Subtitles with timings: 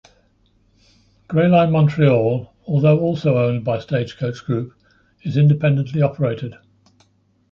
[1.27, 4.73] Gray Line Montreal, although also owned by Stagecoach Group,
[5.21, 6.55] is independently operated.